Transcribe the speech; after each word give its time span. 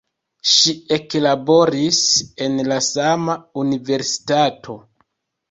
Ŝi 0.51 0.71
eklaboris 0.95 1.99
en 2.47 2.57
la 2.73 2.79
sama 2.87 3.37
universitato. 3.67 4.81